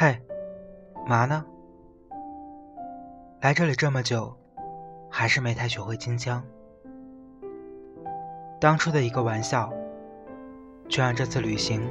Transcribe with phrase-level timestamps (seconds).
[0.00, 0.16] 嘿，
[1.08, 1.44] 嘛呢？
[3.40, 4.32] 来这里这么久，
[5.10, 6.40] 还是没太学会京腔。
[8.60, 9.72] 当初的一个玩笑，
[10.88, 11.82] 却让这次旅行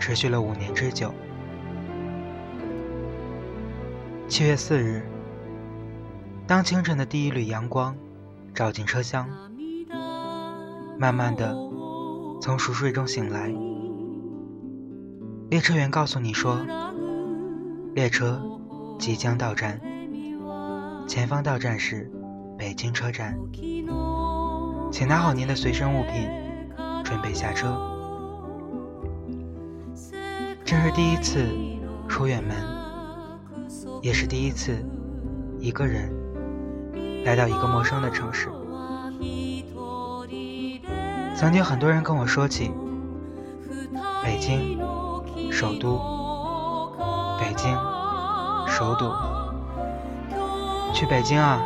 [0.00, 1.12] 持续了五年之久。
[4.26, 5.02] 七月四日，
[6.46, 7.94] 当清晨的第一缕阳光
[8.54, 9.28] 照进车厢，
[10.98, 11.54] 慢慢的
[12.40, 13.54] 从熟睡中醒来，
[15.50, 16.64] 列车员告诉你说，
[17.96, 18.38] 列车
[18.98, 19.80] 即将到站。
[21.08, 22.12] 前方到站是
[22.58, 23.38] 北京车站，
[24.92, 26.28] 请拿好您的随身物品，
[27.02, 27.74] 准备下车。
[30.62, 31.48] 这是第一次
[32.06, 32.54] 出远门，
[34.02, 34.76] 也是第一次
[35.58, 36.12] 一个人
[37.24, 38.50] 来到一个陌生的城市。
[41.34, 42.70] 曾经很多人跟我说起
[44.22, 44.78] 北京，
[45.50, 46.15] 首都，
[47.38, 47.76] 北京，
[48.66, 49.12] 首都。
[50.94, 51.60] 去北京啊，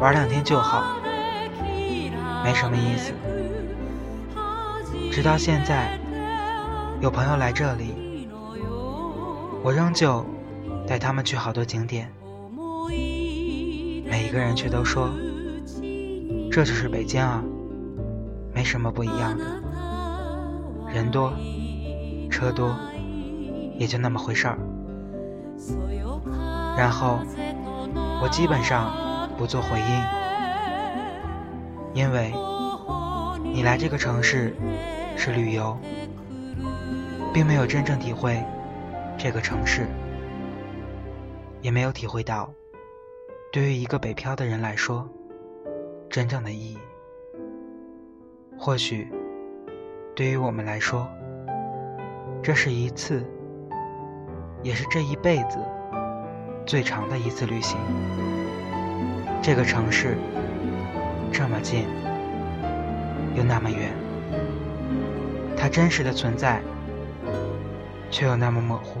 [0.00, 0.82] 玩两天就好，
[2.42, 3.12] 没什么意思。
[5.12, 5.98] 直到现在，
[7.00, 8.28] 有朋友来这里，
[9.62, 10.26] 我仍旧
[10.86, 12.12] 带他们去好多景点，
[12.88, 15.08] 每一个人却都说，
[16.50, 17.40] 这就是北京啊，
[18.52, 19.44] 没什么不一样的，
[20.92, 21.32] 人多，
[22.28, 22.74] 车多，
[23.76, 24.58] 也就那么回事儿。
[26.76, 27.18] 然后。
[28.22, 29.86] 我基本上不做回应，
[31.92, 32.32] 因为
[33.42, 34.56] 你来这个城市
[35.14, 35.76] 是旅游，
[37.34, 38.42] 并没有真正体会
[39.18, 39.86] 这个城市，
[41.60, 42.50] 也没有体会到
[43.52, 45.06] 对于一个北漂的人来说
[46.08, 46.78] 真正的意义。
[48.56, 49.12] 或许
[50.14, 51.06] 对于我们来说，
[52.42, 53.22] 这是一次，
[54.64, 55.58] 也是这一辈子。
[56.66, 57.78] 最长的一次旅行，
[59.42, 60.16] 这个城市
[61.30, 61.86] 这么近，
[63.36, 63.92] 又那么远，
[65.54, 66.62] 它真实的存在，
[68.10, 69.00] 却又那么模糊。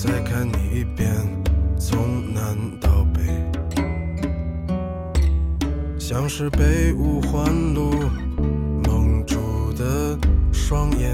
[0.00, 1.12] 再看你一遍，
[1.76, 3.20] 从南到北，
[5.98, 7.90] 像是被五环路
[8.84, 10.16] 蒙住的
[10.52, 11.12] 双眼。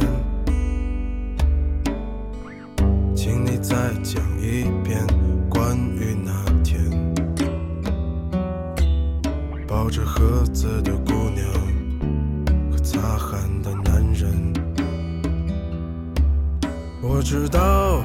[3.16, 5.02] 请你再讲一遍
[5.48, 6.84] 关于那天
[9.66, 11.42] 抱着盒子的姑娘
[12.70, 14.52] 和擦汗的男人。
[17.00, 18.04] 我知道。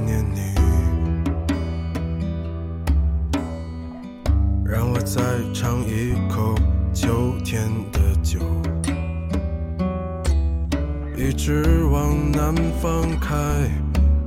[5.13, 5.21] 再
[5.53, 6.55] 尝一口
[6.93, 8.39] 秋天的酒，
[11.17, 13.35] 一直往南方开，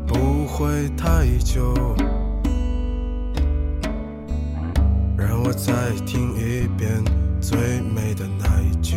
[0.07, 1.73] 不会太久。
[5.17, 5.73] 让我再
[6.05, 7.03] 听一遍
[7.41, 8.97] 最美的那一句：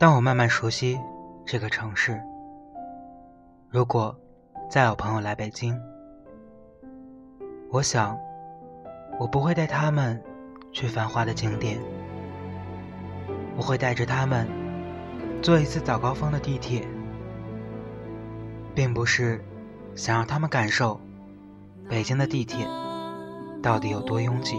[0.00, 0.98] 当我慢慢熟悉
[1.44, 2.18] 这个城市，
[3.68, 4.16] 如果
[4.70, 5.78] 再有朋友来北京，
[7.70, 8.18] 我想
[9.18, 10.18] 我不会带他们
[10.72, 11.78] 去繁华的景点，
[13.58, 14.48] 我会带着他们
[15.42, 16.82] 坐一次早高峰的地铁，
[18.74, 19.44] 并不是
[19.94, 20.98] 想让他们感受
[21.90, 22.66] 北京的地铁
[23.62, 24.56] 到底有多拥挤，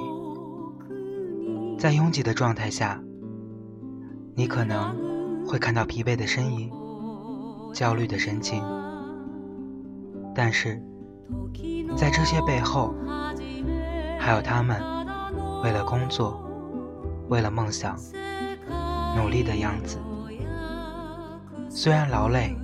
[1.79, 3.01] 在拥挤的状态下，
[4.35, 5.09] 你可能。
[5.51, 6.71] 会看到疲惫的身影，
[7.74, 8.63] 焦虑的神情，
[10.33, 10.81] 但是
[11.98, 12.95] 在这些背后，
[14.18, 14.81] 还有他们
[15.62, 16.42] 为了工作、
[17.27, 17.98] 为了梦想
[19.18, 20.00] 努力的样子。
[21.68, 22.56] 虽然劳累，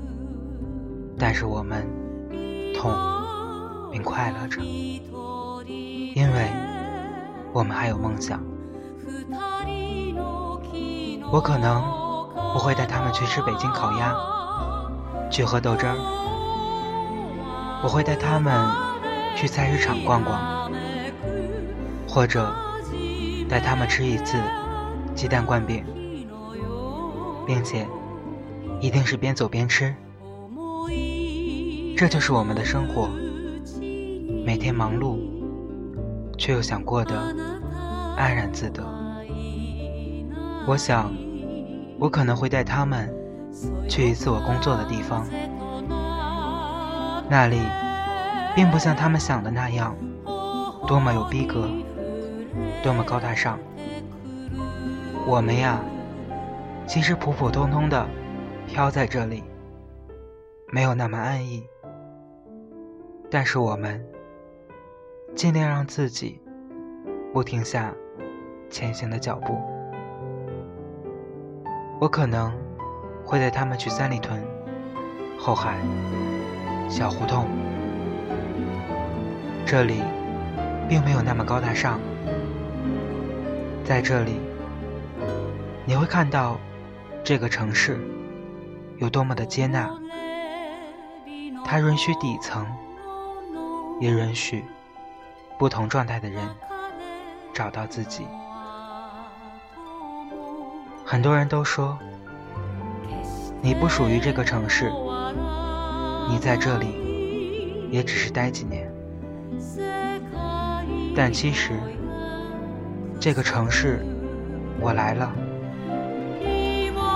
[1.20, 1.86] 但是我们
[2.74, 2.90] 痛
[3.92, 4.62] 并快乐着，
[6.16, 6.54] 因为
[7.52, 8.42] 我们还有梦想。
[11.30, 11.97] 我可能。
[12.58, 14.16] 我会带他们去吃北京烤鸭，
[15.30, 15.94] 去喝豆汁儿。
[17.84, 18.68] 我会带他们
[19.36, 20.72] 去菜市场逛逛，
[22.10, 22.52] 或者
[23.48, 24.42] 带他们吃一次
[25.14, 25.86] 鸡蛋灌饼，
[27.46, 27.88] 并且
[28.82, 29.96] 一定是边走边吃。
[31.96, 33.08] 这就是我们的生活，
[34.44, 35.20] 每天忙碌，
[36.40, 37.16] 却又想过得
[38.18, 38.84] 安然自得。
[40.66, 41.27] 我想。
[42.00, 43.14] 我可能会带他们
[43.90, 45.26] 去一次我工作的地方，
[47.30, 47.60] 那里
[48.56, 49.96] 并不像他们想的那样
[50.88, 51.68] 多么有逼格，
[52.84, 53.58] 多么高大上。
[55.26, 55.82] 我们呀，
[56.86, 58.08] 其实普普通通的
[58.68, 59.44] 飘在这里，
[60.72, 61.66] 没有那么安逸。
[63.30, 64.06] 但是我们
[65.36, 66.40] 尽量让自己
[67.34, 67.94] 不停下
[68.70, 69.77] 前行的脚步。
[72.00, 72.54] 我可能
[73.26, 74.40] 会带他们去三里屯、
[75.40, 75.80] 后海、
[76.88, 77.48] 小胡同，
[79.66, 80.04] 这里
[80.88, 82.00] 并没有那么高大上。
[83.84, 84.40] 在这里，
[85.86, 86.60] 你会看到
[87.24, 88.00] 这个城市
[88.98, 89.90] 有多么的接纳，
[91.66, 92.68] 它允许底层，
[94.00, 94.64] 也允许
[95.58, 96.48] 不同状态的人
[97.54, 98.28] 找到自己。
[101.10, 101.98] 很多人都说，
[103.62, 104.92] 你不属于这个城市，
[106.30, 108.92] 你在这里也只是待几年。
[111.16, 111.72] 但其实，
[113.22, 114.06] 这个城市
[114.82, 115.32] 我来了，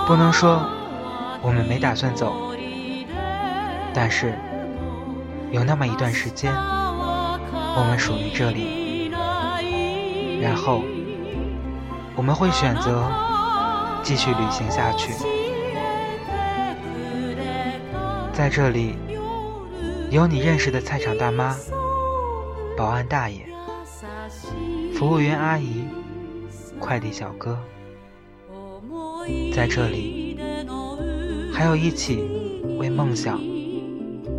[0.06, 0.66] 不能说
[1.42, 2.54] 我们没打算走，
[3.92, 4.32] 但是
[5.50, 9.12] 有那么一段时间，我们属于这里，
[10.40, 10.82] 然后
[12.16, 13.31] 我们会选择。
[14.02, 15.12] 继续旅行下去，
[18.32, 18.96] 在这里
[20.10, 21.56] 有你认识的菜场大妈、
[22.76, 23.46] 保安大爷、
[24.94, 25.84] 服务员阿姨、
[26.80, 27.56] 快递小哥，
[29.54, 30.36] 在这里
[31.52, 33.40] 还有一起为梦想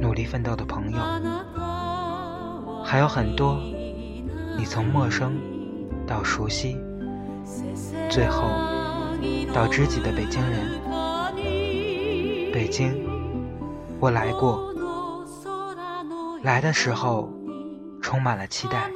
[0.02, 0.98] 努力奋斗的朋友，
[2.84, 3.58] 还有很多
[4.58, 5.40] 你从陌生
[6.06, 6.78] 到熟悉，
[8.10, 8.73] 最后。
[9.54, 10.82] 到知己的北京人，
[12.52, 12.92] 北京，
[14.00, 14.74] 我来过，
[16.42, 17.32] 来的时候
[18.02, 18.90] 充满了期待，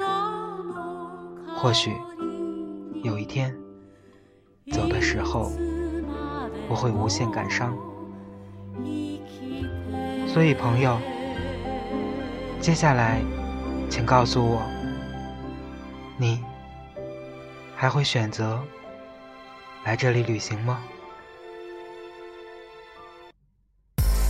[1.54, 1.92] 或许
[3.04, 3.56] 有一天
[4.72, 5.52] 走的时候
[6.68, 7.72] 我会无限感伤。
[10.26, 10.98] 所以，朋友，
[12.60, 13.20] 接下来
[13.88, 14.60] 请告诉我，
[16.16, 16.42] 你
[17.76, 18.60] 还会选择
[19.84, 20.80] 来这里旅行吗？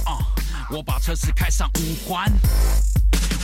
[0.04, 0.18] 啊
[0.70, 2.30] 我把车子开上五环，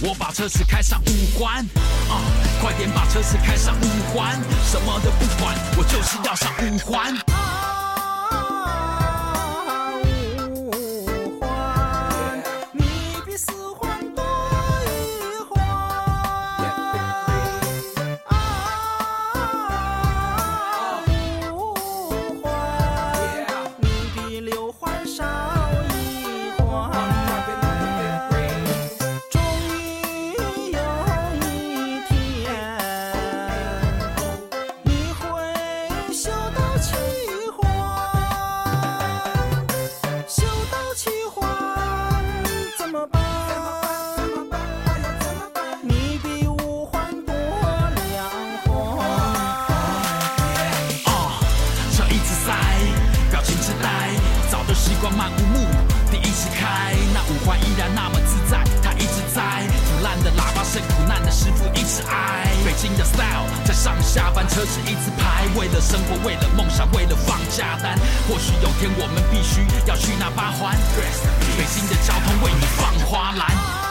[0.02, 1.64] 我把车子开上五环，
[2.08, 2.20] 啊，
[2.60, 7.16] 快点把车子开上五环，什么都不管，我就是要上五环。
[56.64, 59.68] 开，那五环依然那么自在，它一直在。
[59.84, 62.48] 腐烂的喇叭声，苦难的师傅一直挨。
[62.64, 67.98] 北京的 style，在上下班车是一字排，为了生活，为了梦想，为了放假单。
[68.26, 70.74] 或许有天我们必须要去那八环，
[71.58, 73.83] 北京的交通为你放花篮。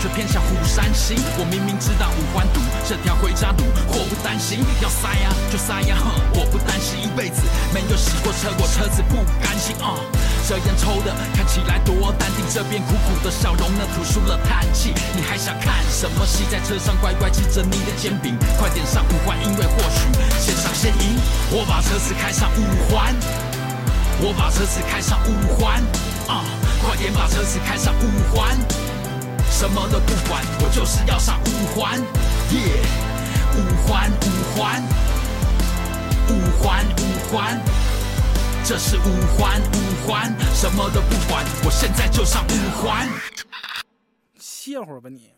[0.00, 7.42] 却偏向虎山行，我明明知道五环堵，这条回家路祸不单行，要塞呀就塞呀，哼，我不担心一辈子
[7.74, 9.98] 没有洗过车，过车子不甘心啊。
[10.48, 14.92] 这烟抽的看起来多淡定，这边苦苦的笑容呢吐出了叹气。
[15.14, 16.44] 你还想看什么戏？
[16.50, 21.16] 在车上乖乖吃着你的煎饼，快点上五环，因为或许先上先赢。
[21.50, 23.14] 我把车子开上五环，
[24.20, 25.80] 我把车子开上五环，
[26.26, 26.42] 啊，
[26.82, 28.58] 快点把车子开上五环。
[29.52, 32.00] 什么都不管，我就是要上五环，
[32.50, 32.82] 耶！
[33.54, 34.82] 五环五环，
[36.28, 37.60] 五环五环，
[38.64, 39.00] 这是五
[39.36, 43.06] 环五环，什么都不管，我现在就上五环。
[44.40, 45.32] 歇会儿吧你。